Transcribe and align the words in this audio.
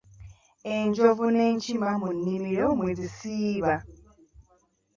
Enjovu 0.75 1.25
n’enkima 1.31 1.89
mu 2.01 2.09
nnimiro 2.15 2.65
mwe 2.77 2.91
zisiiba. 2.99 3.75